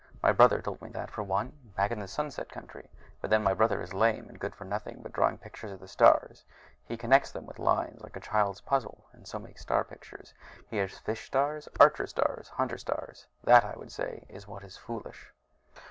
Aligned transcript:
My 0.23 0.31
brother 0.31 0.63
told 0.63 0.81
me 0.81 0.89
that, 0.93 1.11
for 1.11 1.21
one, 1.21 1.73
back 1.77 1.91
in 1.91 1.99
the 1.99 2.07
Sunset 2.07 2.49
Country. 2.49 2.89
But 3.21 3.29
then, 3.29 3.43
my 3.43 3.53
brother 3.53 3.83
is 3.83 3.93
lame 3.93 4.27
and 4.29 4.39
good 4.39 4.55
for 4.55 4.65
nothing 4.65 5.03
but 5.03 5.11
drawing 5.13 5.37
pictures 5.37 5.71
of 5.71 5.79
the 5.79 5.87
stars. 5.87 6.43
He 6.87 6.97
connects 6.97 7.29
them 7.31 7.45
with 7.45 7.59
lines, 7.59 8.01
like 8.01 8.15
a 8.15 8.19
child's 8.19 8.61
puzzle, 8.61 9.05
and 9.13 9.27
so 9.27 9.37
makes 9.37 9.61
star 9.61 9.83
pictures. 9.83 10.33
He 10.71 10.77
has 10.77 10.97
fish 10.97 11.27
stars, 11.27 11.69
archer 11.79 12.07
stars, 12.07 12.47
hunter 12.49 12.79
stars. 12.79 13.27
That, 13.43 13.63
I 13.63 13.75
would 13.77 13.91
say, 13.91 14.25
is 14.27 14.47
what 14.47 14.63
is 14.63 14.75
foolish. 14.75 15.29